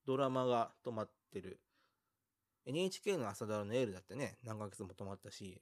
[0.06, 1.60] ドラマが止まってる。
[2.64, 5.60] NHK の朝ドラのエールだってね、何ヶ月も止まったし、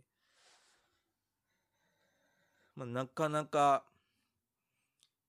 [2.77, 3.85] まあ、なかなか、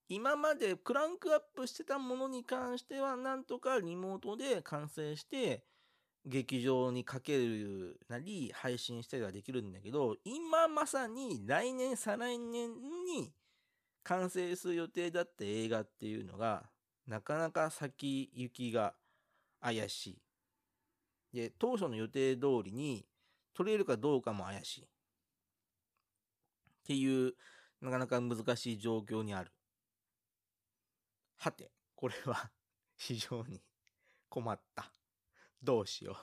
[0.08, 5.64] 今までクランクアップしてたものに関しては、なんとかリモートで完成して、
[6.26, 12.74] 劇場にかけるなり、配信したりはできるんだけど、今まさに来年、再来年
[13.06, 13.32] に
[14.04, 16.70] 完成する予定だった映画っていうのが、
[17.08, 18.96] なかなか先行きが
[19.62, 20.22] 怪しい。
[21.36, 23.06] で、当初の予定通りに
[23.54, 24.88] 取れるかどうかも怪しい。
[26.86, 27.34] っていう、
[27.82, 29.52] なかなか難しい状況にある。
[31.38, 32.52] はて、これは
[32.96, 33.64] 非常に
[34.30, 34.92] 困った。
[35.64, 36.16] どうしよ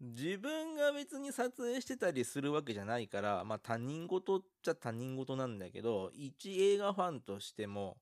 [0.00, 0.04] う。
[0.04, 7.98] 自分が別に撮影してたりするわけじゃないから、まあ他人事っちゃ他人事なんだけど、一映画ファンとしても、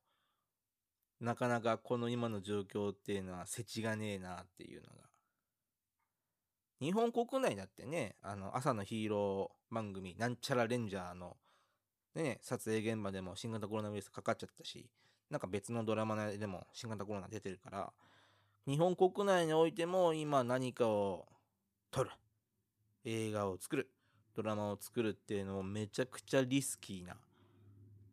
[1.19, 5.09] なかなかこの今の状況っていうのは世知がねえなっていうのが。
[6.81, 11.37] 日本国内だってね、あの、朝のヒーロー番組、なんちゃらレンジャーの、
[12.15, 14.89] ね、撮影現場でも新型コロナウイルスかかっちゃったし、
[15.31, 17.93] なんか別のドラマでも新型コロナ出てるから、
[18.67, 21.27] 日本国内においても今何かを
[21.91, 22.11] 撮る。
[23.05, 23.91] 映画を作る。
[24.35, 27.17] ドラマを作るっていうのもめちゃくちゃリスキーな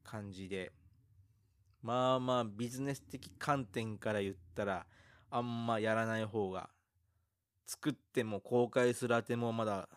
[0.04, 0.72] 感じで、
[1.84, 4.88] まあまあビジネス的観点から言ったら
[5.30, 6.70] あんまやらない方が
[7.66, 9.90] 作っても公開するあてもまだ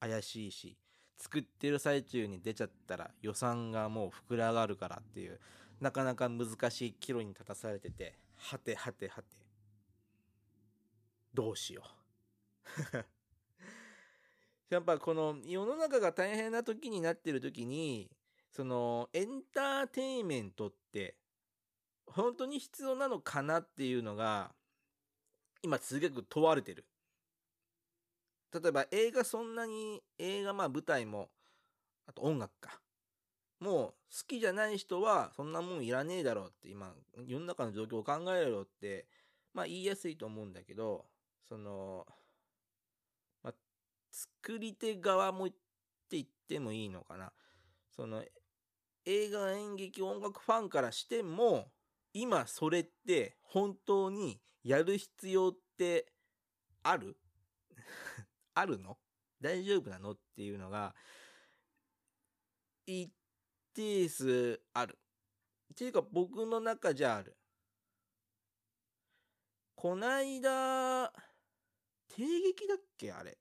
[0.00, 0.76] 怪しいし
[1.18, 5.38] 作ってる最中に出ちゃったら予算がもう膨れ上がるからっていう
[5.80, 9.28] なかなか難しい岐路に立たされてて、はてはてはて。
[11.32, 13.06] どうしよう。
[14.68, 18.10] やっぱこの世の中が大変な時になってる時に、
[18.50, 21.16] そのエンターテインメントって
[22.06, 24.52] 本当に必要なのかなっていうのが
[25.62, 26.84] 今すげく問われてる。
[28.52, 31.28] 例えば映画そんなに映画まあ舞台も
[32.06, 32.80] あと音楽か。
[33.60, 33.94] もう好
[34.26, 36.94] きじゃない人はそんなもんいらねえだろうって今
[37.26, 39.06] 世の中の状況を考えろって
[39.52, 41.04] まあ言いやすいと思うんだけど
[41.46, 42.06] その、
[43.42, 43.54] まあ、
[44.10, 45.56] 作り手側もって
[46.12, 47.32] 言ってもいいのかな。
[47.94, 48.24] その
[49.04, 51.70] 映画演劇音楽ファンからしても
[52.14, 56.06] 今それって本当にやる必要って
[56.82, 57.16] ある？
[58.60, 58.98] あるの？
[59.40, 60.12] 大丈夫なの？
[60.12, 60.94] っていうのが
[62.86, 63.10] 一
[63.74, 64.98] 定数ある。
[65.72, 67.36] っていうか僕の中じゃある。
[69.74, 71.10] こないだ、
[72.08, 73.12] 帝劇だっけ？
[73.12, 73.38] あれ。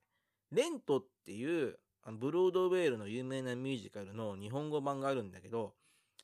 [0.51, 1.77] レントっていう
[2.13, 5.75] ブロードウェイルの有名なミュージカルの日本語版があるんだけど、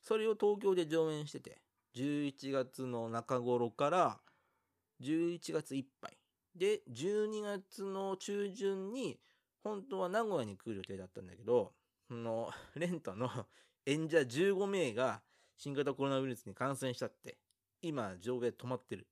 [0.02, 1.60] それを東京で上演してて、
[1.96, 4.20] 11月の中頃から
[5.02, 6.16] 11月いっぱい。
[6.56, 9.20] で、12月の中旬に、
[9.62, 11.74] 本当は名古屋に来る予定だったんだけど、
[12.08, 13.28] その、 レントの
[13.84, 15.22] 演者15名が
[15.56, 17.38] 新型コロナウイルスに感染しちゃって、
[17.82, 19.06] 今、上映止まってる。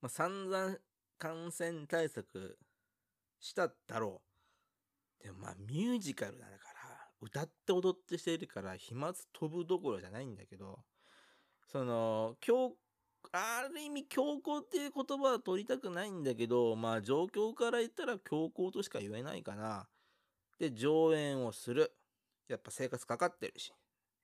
[0.00, 0.78] まあ、散々
[1.18, 2.58] 感染対策
[3.40, 4.22] しただろ
[5.20, 5.24] う。
[5.24, 10.84] でもまあ、ミュージカルだから、歌って踊ってしているから、飛沫飛ぶどころじゃないんだけど、
[11.66, 12.76] その、今日、
[13.32, 19.88] ある意味強行っていう言葉は取りたくないんだけど、まあ状況から言ったら強行としか言えないかな。
[20.58, 21.92] で、上演をする。
[22.48, 23.72] やっぱ生活かかってるし。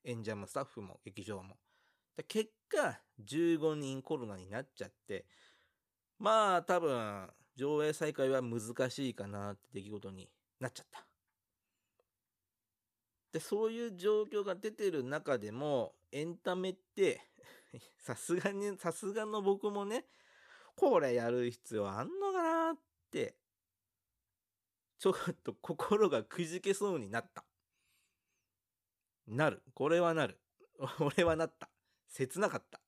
[0.04, 1.56] 演者もスタッフも劇場も。
[2.28, 5.26] 結果、15人コロナになっちゃって、
[6.18, 10.28] まあ多分、上映再開は難しいかなって出来事に
[10.60, 11.06] なっちゃった。
[13.32, 17.20] で、そういう状況が出てる中でも、エンタメって
[17.98, 20.06] さすがに、さすがの僕もね、
[20.74, 22.78] これやる必要あんのかなっ
[23.10, 23.36] て、
[24.98, 27.44] ちょっと心がくじけそうになった。
[29.26, 29.62] なる。
[29.74, 30.40] これはなる。
[31.00, 31.68] 俺はなった。
[32.08, 32.80] 切なかった。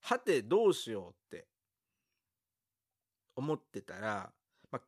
[0.00, 1.48] はて、どうしようって
[3.36, 4.32] 思ってたら、
[4.70, 4.80] ま、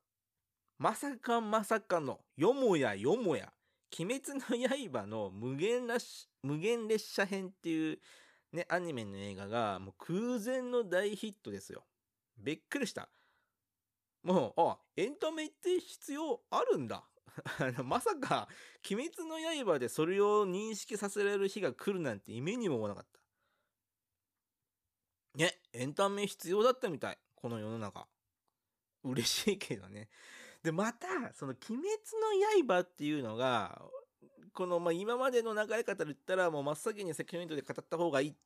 [0.79, 3.53] まさかまさかの、よもやよもや、
[3.97, 5.87] 鬼滅の刃の無限
[6.43, 8.01] 無限列車編っていう
[8.55, 11.85] ね、アニメの映画がもう空前の大ヒットですよ。
[12.39, 13.09] びっくりした。
[14.23, 17.05] もう、あ、エンタメって必要あるんだ。
[17.59, 18.49] あのまさか、
[18.89, 23.21] 鬼滅の刃でそれを認識させられる日が来るなんて夢にも思わなかった。
[25.37, 27.19] ね、エンタメ必要だったみたい。
[27.35, 28.07] この世の中。
[29.03, 30.09] 嬉しいけどね。
[30.63, 31.89] で、また、その鬼滅
[32.63, 33.83] の刃っていうのが、
[34.53, 38.37] この、まあ、今までの流れ方で言ったら、もう真っ先にセクションイントで語った方がいい。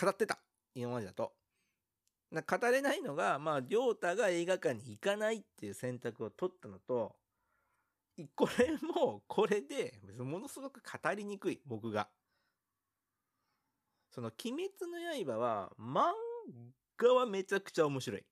[0.00, 0.38] 語ってた。
[0.74, 1.32] 今までだと。
[2.30, 7.16] な語れないのが、まあ、りょうたが映画館に行かないっていう選択を取ったのと、
[8.34, 12.08] これも、これで、ものすごく語りにくい、僕が。
[14.10, 16.12] その、鬼滅の刃は、漫
[16.96, 18.24] 画はめちゃくちゃ面白い。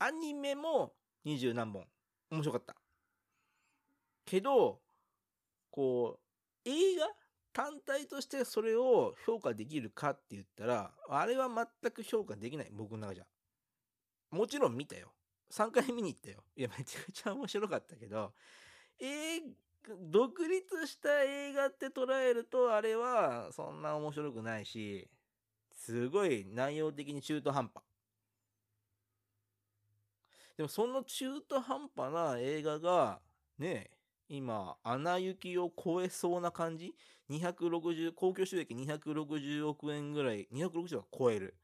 [0.00, 0.94] アニメも
[1.24, 1.86] 二十何本。
[2.30, 2.81] 面白かった。
[4.32, 4.80] けど、
[5.70, 6.18] こ
[6.64, 7.06] う、映画
[7.52, 11.48] 単体としてそれを評価できるかって言ったら、あれは
[11.82, 13.24] 全く評価できない、僕の中じゃ。
[14.30, 15.12] もちろん見たよ。
[15.50, 16.42] 3回見に行ったよ。
[16.56, 18.32] いや、めちゃくちゃ面白かったけど、
[18.98, 19.40] えー、
[20.10, 25.10] 独立した映画って捉えると、あれはそんな面白くないし、
[25.74, 27.84] すごい内容的に中途半端。
[30.56, 33.20] でもその中途半端な映画が、
[33.58, 33.90] ね
[34.34, 36.94] 今、穴行きを超えそうな感じ
[37.28, 41.54] ?260、公共収益260億円ぐらい、260億超える。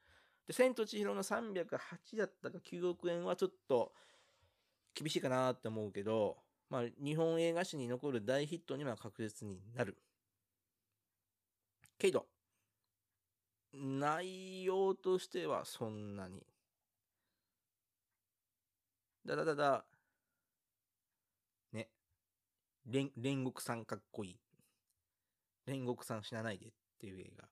[0.47, 3.95] で、千と千尋の308だったか9億円はちょっと
[4.95, 6.37] 厳しいかなって思うけど、
[6.69, 9.97] まあ、日本映画史に残る大ヒットには確実になる。
[11.97, 12.27] けど、
[13.73, 16.47] 内容としてはそんなに。
[19.25, 19.85] だだだだ、
[22.91, 24.37] 煉獄さんかっこいい。
[25.67, 27.45] 煉獄さん死なないでっていう映画。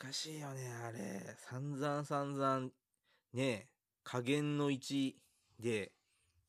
[0.00, 1.34] 難しいよね、あれ。
[1.38, 2.68] 散々散々、
[3.32, 3.68] ね
[4.04, 5.14] 加減の1
[5.60, 5.92] で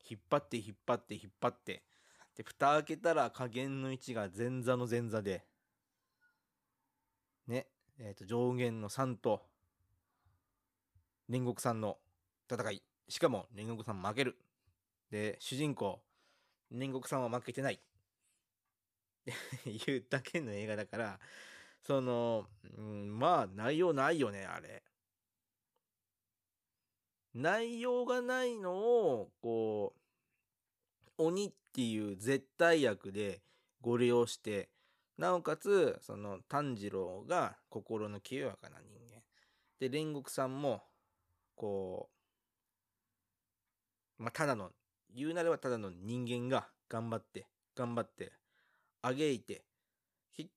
[0.09, 1.83] 引っ張って引っ張って引っ張って。
[2.35, 5.45] で、蓋開けたら加減の位置が前座の前座で、
[7.47, 7.67] ね、
[7.99, 9.43] えっ、ー、と、上限の3と、
[11.29, 11.97] 煉獄さんの
[12.49, 12.81] 戦い。
[13.13, 14.35] しかも、煉獄さん負ける。
[15.11, 16.01] で、主人公、
[16.73, 17.75] 煉獄さんは負けてない。
[17.75, 17.79] っ
[19.63, 21.19] ていうだけの映画だから、
[21.83, 24.81] その、うん、まあ、内容ないよね、あれ。
[27.35, 33.43] 内容がないのを、こう、鬼っていう絶対役で
[33.79, 34.71] ご利用して、
[35.19, 39.21] なおかつ、その炭治郎が心の清やかな人間。
[39.79, 40.81] で、煉獄さんも、
[41.55, 42.12] こう、
[44.23, 44.71] まあ、ただの、
[45.13, 47.45] 言うなればただの人間が頑張って、
[47.75, 48.31] 頑張って、
[49.01, 49.65] あげいて、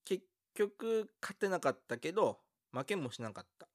[0.04, 0.22] 結
[0.54, 2.38] 局勝てなかったけど、
[2.72, 3.66] 負けもしなかった。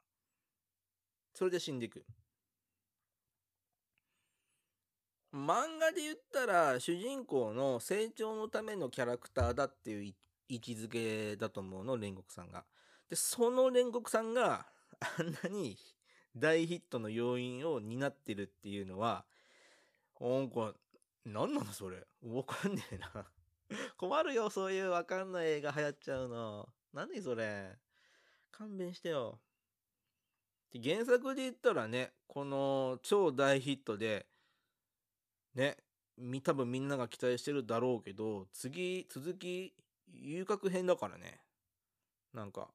[1.33, 2.05] それで死んでいく。
[5.33, 10.13] 漫画で言ったら主人公の成長のためのキャラクターだっていう
[10.49, 12.63] 位置づけだと思うの煉獄さんが。
[13.09, 14.65] でその煉獄さんが
[15.17, 15.77] あんなに
[16.35, 19.25] 大ヒットの要因を担ってるっていうのは
[20.21, 20.73] なんか
[21.25, 21.97] 何なのそれ？
[22.21, 23.25] わかんねえな。
[23.97, 26.69] 困るよそういうわかんない映画流行っちゃうの。
[26.93, 27.77] 何それ？
[28.51, 29.39] 勘弁してよ。
[30.81, 34.27] 原作で言ったらねこの超大ヒットで
[35.53, 35.75] ね、
[36.43, 39.75] 多分みんなが期待してるだろうけど、次、続き、
[40.13, 41.41] 遊郭編だからね。
[42.33, 42.69] なんか、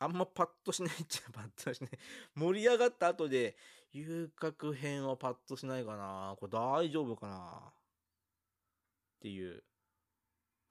[0.00, 1.90] あんまパッとしないっちゃパッとしない。
[2.34, 3.56] 盛り上がった後で、
[3.92, 6.34] 遊郭編はパッとしないかな。
[6.38, 7.72] これ大丈夫かなっ
[9.20, 9.62] ていう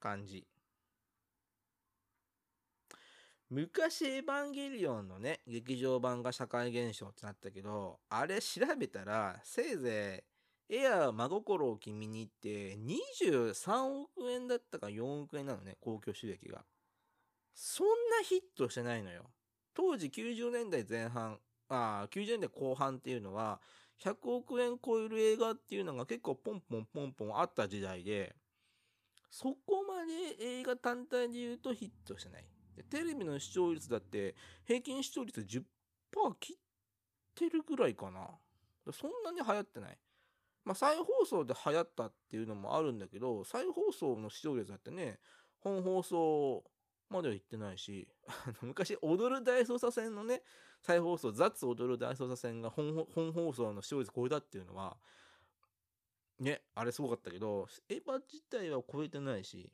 [0.00, 0.46] 感じ。
[3.48, 10.24] 昔エヴァンゲリオンのね、劇場版が社会現象ってなったけど、あれ調べたら、せいぜ
[10.70, 16.64] いエアー真心を君にって23億円だったか4億円なのね、公共収益が。
[17.54, 19.30] そんなヒットしてないのよ。
[19.74, 21.38] 当時90年代前半、
[22.02, 23.60] あ、90年代後半っていうのは、
[24.02, 28.34] 100億円超える映画っていうのが結構ポンポンポンポンあった時代で、
[29.30, 32.44] そこまで映画単体で言うとヒットしてない。
[32.76, 35.64] でテレビの視聴率だって平均視聴率10%
[36.40, 36.56] 切っ
[37.34, 38.28] てるぐらいかな。
[38.92, 39.98] そんなに流行ってない。
[40.64, 45.18] まあ、再放送で流行ったっていうのもあるんだけど、再放送の視聴率だってね、
[45.60, 46.64] 本放送
[47.08, 48.08] までは行ってないし、
[48.62, 50.42] 昔、踊る大捜査線のね、
[50.82, 54.96] 再放送、ザッツ踊る大捜査線が本本放送の視聴率超えたっていうのは、
[56.40, 59.70] ね、あれすごかったけど、エヴァ自体は超えてないし、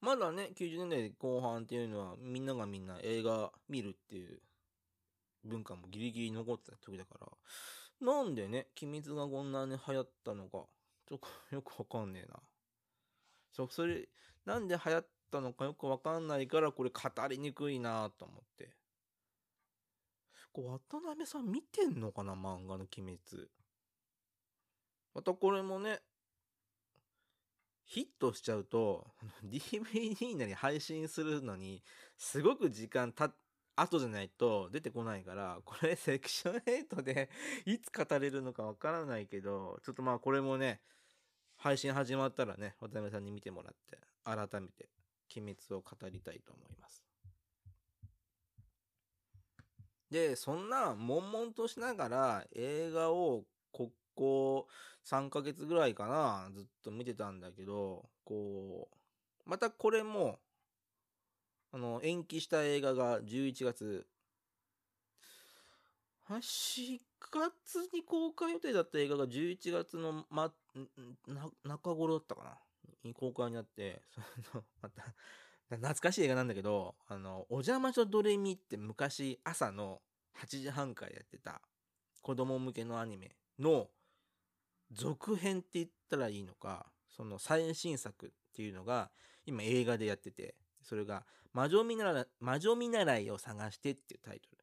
[0.00, 4.40] まだね、90年代後半っていうのは、みんながみんな映画見るっていう
[5.44, 7.28] 文化もギリギリ残ってた時だから、
[8.00, 10.64] なんでね、鬼滅がこんなに流行ったのか、
[11.08, 12.40] ちょっとよくわかんねえな。
[13.52, 14.08] そ、それ、
[14.44, 18.70] なんで流行ったのかよくわかんないから、これ語りにくいなと思って。
[20.52, 23.18] こう、渡辺さん見てんのかな漫画の鬼滅。
[25.14, 26.00] またこれもね、
[27.84, 29.06] ヒットしちゃうと、
[29.44, 31.82] DVD なり配信するのに、
[32.16, 33.32] すごく時間た
[33.76, 37.30] 後じゃないと出てこないから、これ セクション8で
[37.66, 40.80] いつ語れるのかわからないけど、ちょっとまあこれもね、
[41.56, 44.88] 配信始まったらね、渡辺さんに見てもらって、改めて、
[45.36, 47.06] 鬼滅を語りたいと思います。
[50.10, 54.68] で、そんな、悶々としながら映画をここ
[55.04, 58.96] 3ヶ月ぐらいかな、ずっと見てたんだけど、こう、
[59.50, 60.38] またこれも、
[61.72, 64.08] あの、延期した映画が11月、
[66.28, 70.52] 4月に公開予定だった映画が11月の、ま、
[71.64, 72.65] 中頃だったかな
[73.14, 74.02] 公開になって、
[74.50, 75.14] その、 また、
[75.68, 80.02] 懐かしい映画なんだけど、あの、お邪魔女ドレミって昔朝の
[80.34, 81.60] 8時半からやってた
[82.22, 83.90] 子供向けのアニメの
[84.92, 89.10] 続編って言ったらいいのか、その最新作っていうのが
[89.44, 94.56] 今映画でやってて、それが魔女見習い、魔女見習いを探してっていうタイトル。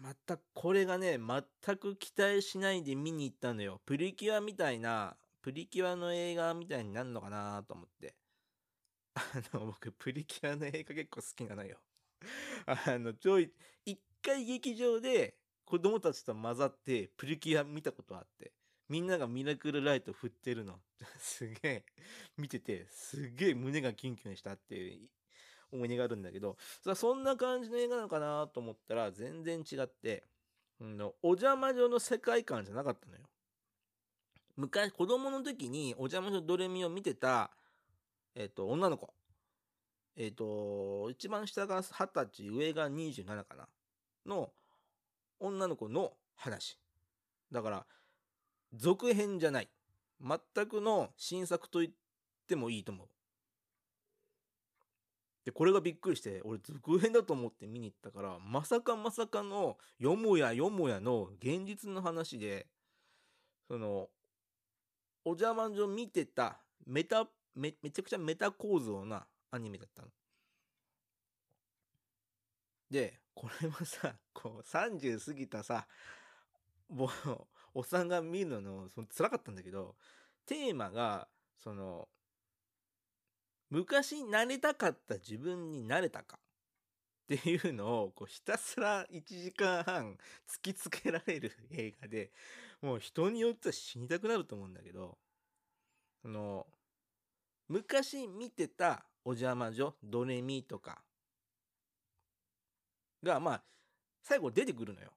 [0.00, 3.80] またこれがね、全く期待しないで見に行ったのよ。
[3.86, 8.14] プリキュアみたいな、プリキュアの映画みたいになるのかなと思って。
[9.14, 9.20] あ
[9.52, 11.78] の、僕、プリキュアの映画結構好きなのよ。
[12.66, 13.52] あの、ちょい、
[13.84, 18.52] 一回劇場で子供たちと混ざってプリキュア見たことあって。
[18.88, 20.80] みんながミラクルライト振ってるの。
[21.18, 21.84] すげえ、
[22.36, 25.08] 見てて、すげえ胸がキュンキュンしたっていう
[25.72, 26.56] 思い出があるんだけど、
[26.94, 30.24] そんな感じの映画なのかなと思ったら全然違って、
[30.78, 33.22] のお邪魔女の世界観じゃなかったのよ。
[34.56, 37.50] 昔、子供の時にお邪魔女ドレミを見てた、
[38.34, 39.12] えっ、と、女の子。
[40.16, 43.68] えっ、と、一番下が20歳、上が27かな。
[44.26, 44.52] の
[45.40, 46.78] 女の子の話。
[47.50, 47.86] だから、
[48.74, 49.68] 続編じゃない。
[50.20, 51.92] 全くの新作と言っ
[52.46, 53.08] てもいいと思う。
[55.44, 62.68] で、これがびっくりして、俺続編だと思って見に行ったから、まさかまさかの、よもやよもやの現実の話で、
[63.66, 64.08] その、
[65.24, 70.08] お邪魔女見てた、メタ、め、めちゃくちゃメタ構造なアニメだったの。
[72.90, 75.86] で、これはさ、こう、30過ぎたさ、
[76.88, 77.10] もう、
[77.74, 79.96] おっさんが見るの、その辛かったんだけど、
[80.46, 82.08] テーマが、その、
[83.70, 86.38] 昔なりたかった自分になれたか
[87.34, 92.30] っていうのをこうひたすら1時間半突きつけられる映画で
[92.82, 95.16] もう人によっては死にたくなると思うんだけど
[96.20, 96.66] その
[97.68, 101.00] 昔見てたお邪魔女ドレミとか
[103.22, 103.62] がまあ
[104.22, 105.10] 最後出てくるのよ。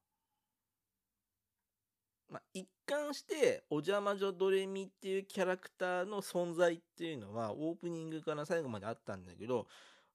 [2.29, 9.67] まあ、一貫してお邪魔女ドレミっていうキャラクターの存在っていうのはオープニングから最後まであったんだけど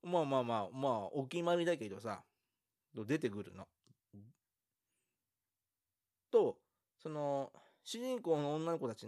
[0.03, 2.22] まあまあまあまあお決まりだけどさ
[2.94, 3.68] 出てくるの。
[6.32, 6.60] と
[7.03, 7.53] その
[7.84, 9.07] 主人公の女の子たち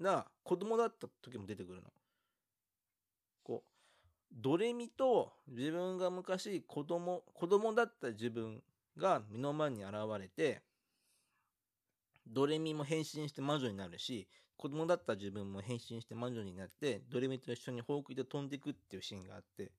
[0.00, 1.88] が子供だった時も出てくるの。
[3.42, 3.70] こう
[4.32, 8.62] ドレミと自分が昔子供子供だった自分
[8.96, 10.62] が目の前に現れて
[12.26, 19.72] ドレミも変身して魔女になるし、子供だった自分も変身して魔女になって、ドレミと一緒にほうきで飛んでいくっていうシーンがあって、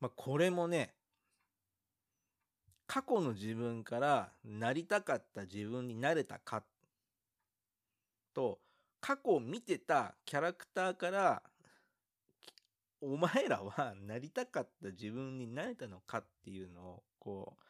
[0.00, 0.94] まあ、これもね、
[2.86, 6.64] 過去の自分からなりたかった自分になれたかっ
[8.36, 8.60] と、
[9.00, 11.42] 過去を見てたキャラクターから、
[13.00, 17.62] お前らはなりたかった自分になれたのかっていうのを、こう、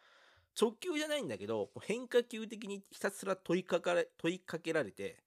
[0.60, 5.22] 直球じゃないんだけど、変化球的にひたすら問いかかれ、問いかけられて、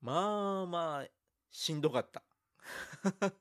[0.00, 1.08] まあまあ、
[1.50, 2.22] しんどかった。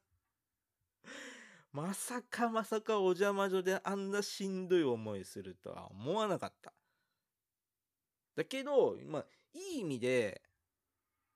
[1.71, 6.73] まさかまさかお邪魔女であんなしんどい思いするとは思わなかった。
[8.35, 10.41] だけど、まあ、いい意味で、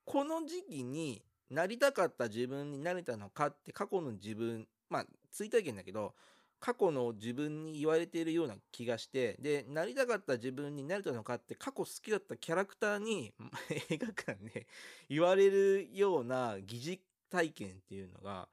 [0.06, 6.14] この時期になりたかった自分になれたのかって過去の自分、まあ、追体験だけど、
[6.60, 13.34] 過去の自分に言われているような気がして、で、なりたかった自分になれたのかって過去好きだったキャラクターに
[13.90, 14.68] 映画館で
[15.10, 18.50] 言われるような疑似体験っていうのが、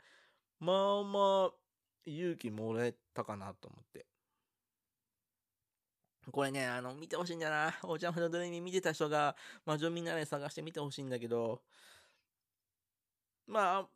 [0.58, 1.54] まあまあ
[2.04, 4.06] 勇気もらえたかなと思って。
[6.30, 7.74] これね、あの、見てほしいんだな。
[7.82, 11.62] お邪魔のドレミ見てた人が、魔女みんなで探して見てほしいんだけど、
[13.46, 13.88] まあ、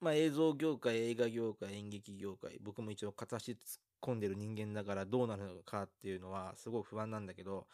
[0.00, 3.58] まあ、映像業界、映画業界、演劇業界、僕も一応片足突っ
[4.00, 7.66] 込んでる人間だからどうなるのかっていうのはすごく不安なんだけど、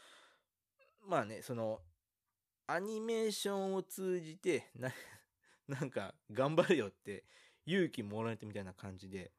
[1.06, 1.82] まあね、その、
[2.66, 4.90] アニメーションを通じて、な、
[5.68, 7.24] なんか、頑張れよって
[7.66, 9.32] 勇気もらえてみたいな感じで、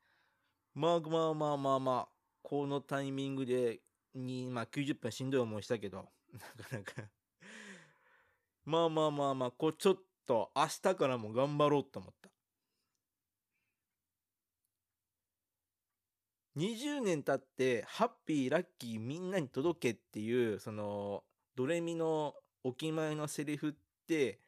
[0.76, 2.15] まあまあまあまあまあ、
[2.46, 3.82] このタイミングで、
[4.14, 7.10] に、まあ90分しんどい思いしたけど、 なかなか
[8.66, 12.30] まあまあまあまあ、こうちょっと明日からも頑張ろうと思った。
[16.56, 21.24] 20年経ってハッピーラッキーみんなに届けっていうその
[21.56, 23.74] ドレミのお決まりのセリフっ
[24.08, 24.40] て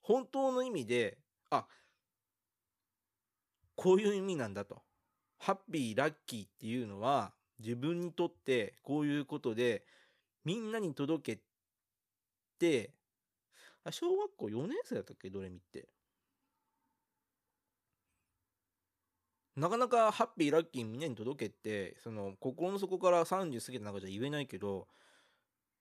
[0.00, 1.18] 本当の意味で
[1.50, 1.66] あ
[3.74, 4.82] こういう意味なんだと
[5.44, 7.30] ハッピーラッキーっていうのは
[7.60, 9.84] 自分にとってこういうことで
[10.42, 11.42] みんなに届け
[12.58, 12.90] て
[13.90, 15.28] 小学校4年生だったっけ？
[15.28, 15.86] ドレミって。
[19.56, 24.88] なかなかハッピーラッキーみんなに届けてその心の底から30過ぎた中じゃ言えないけど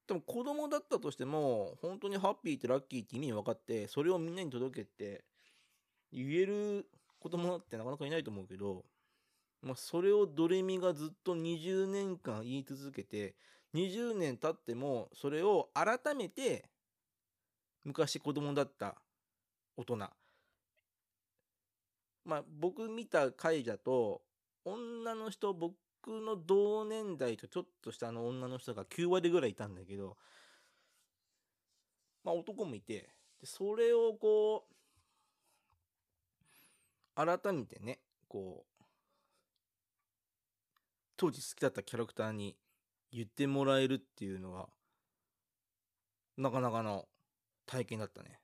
[0.08, 5.24] でも子供だったとしても本当にハッピーってラッキーって意味分かってそれをみんなに届けて
[6.12, 6.86] 言える
[7.20, 8.84] 子供ってなかなかいないと思うけど、
[9.64, 13.34] まあ、それをドレミがずっと20年間言い続けて
[13.74, 16.66] 20年経ってもそれを改めて
[17.86, 18.96] 昔子供だった
[19.78, 19.98] 大人。
[22.26, 24.22] まあ僕見た回だと
[24.66, 25.74] 女の人僕
[26.08, 30.18] の同年代とちょっと下の女の人が9割ぐらいいたんだけど
[32.24, 33.10] まあ男もいて
[33.44, 34.74] それをこう
[37.16, 38.00] 改めてね
[38.30, 38.73] こう
[41.24, 42.58] 当時好きだったキャラクターに
[43.10, 44.68] 言ってもらえるっていうのは、
[46.36, 47.08] なかなかの
[47.66, 48.42] 体験だったね。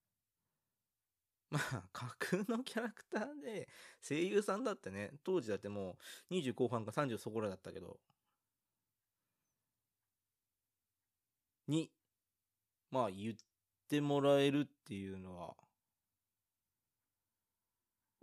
[1.48, 3.66] まあ、架空のキャラクターで、
[4.06, 5.96] 声優さんだってね、当時だっても
[6.28, 7.98] う20後半か30そこらだったけど、
[11.66, 11.90] に、
[12.90, 13.34] まあ言っ
[13.88, 15.56] てもらえるっていうのは、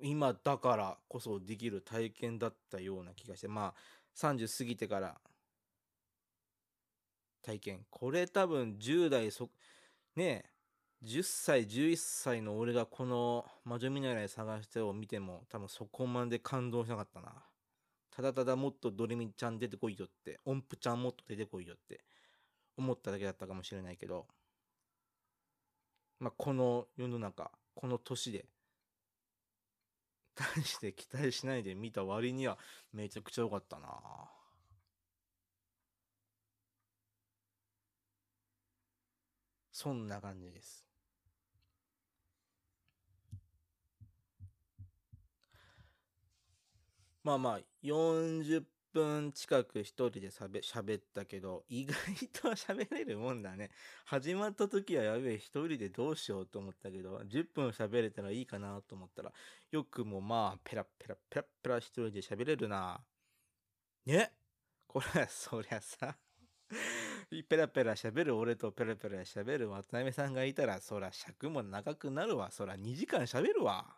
[0.02, 5.20] 今だからこそできる体験だったような気がして、まあ30過ぎてから
[7.42, 7.86] 体験。
[7.90, 9.50] これ多分10代そ、
[10.16, 10.50] ねえ、
[11.04, 17.34] 10歳、11歳の俺がこの魔女見習い探してを見ても多分そこまで感動しなかったな。
[18.10, 22.06] ただただもっとドレミちゃん出てこいよって、音符ちゃんもっと出てこいよって
[22.78, 24.26] 思っただけだったかもしれないけど、
[26.20, 28.46] まあ、この世の中、この年で、
[30.36, 32.58] 大して期待しないで見た割には
[32.94, 33.88] めちゃくちゃ良かったな
[39.72, 40.86] そんな感じです。
[47.24, 48.66] まあまあ、40
[48.96, 51.96] 分近く一人で喋ったけど、意外
[52.32, 53.70] と喋れるもんだね。
[54.06, 59.34] 始まった時はやべえ、一人でどうしようと思ったけど、10分喋れたらいいかなと思ったら、
[59.72, 63.04] よくもまあ、ペラペラペラペラ一人で喋れるな。
[64.06, 64.32] ね？
[64.88, 66.16] これ、そりゃさ、
[67.50, 72.50] ペラペラ喋る俺とペラペラ喋る渡辺さんがいたら、そら尺も長くなるわ。
[72.50, 73.98] そら2時間喋るわ。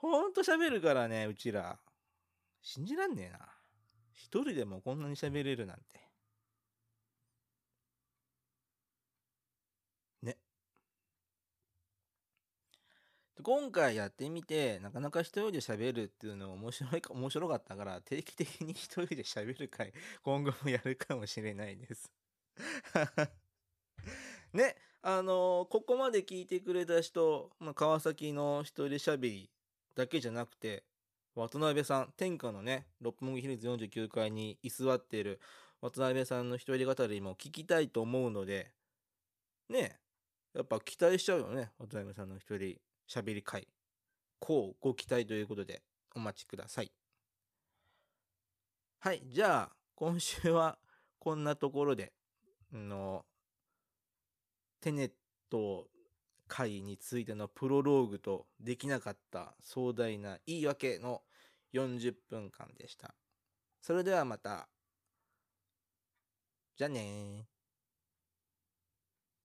[0.00, 1.78] ほんと喋るからね、うちら。
[2.62, 3.38] 信じらんねえな。
[4.14, 6.00] 一人でもこんなに喋れるなんて。
[10.22, 10.38] ね。
[13.42, 19.92] 今回やってみて、なかなか一人で喋るっていうの面白いか、面白かったから、定期的に一人で喋る回、
[20.24, 22.10] 今後もやるかもしれないです
[24.54, 29.50] ね、あのー、ここまで聞いてくれた人、まあ、川崎の一人喋り
[30.00, 30.84] だけじゃなくて、
[31.34, 35.40] 渡辺さん、天下のね、六本木ヒルズ49階に居座っている
[35.82, 38.72] 渡辺さんの一人語りも聞きたいと思うので、
[39.68, 39.98] ね
[40.54, 42.76] やっぱ期待しちゃうよね、渡辺さんの一人
[43.08, 43.68] 喋り会。
[44.38, 45.82] こうご期待ということで
[46.14, 46.90] お待ちください。
[49.00, 50.78] はい、じゃあ、今週は
[51.18, 52.12] こんなところで、
[52.72, 53.24] の、
[54.80, 55.10] テネッ
[55.50, 55.88] ト
[56.50, 61.22] 回についてのプロローグとできなかった壮大な言い訳の
[61.72, 63.14] 40分間でした。
[63.80, 64.68] それではまた。
[66.76, 67.59] じゃあねー。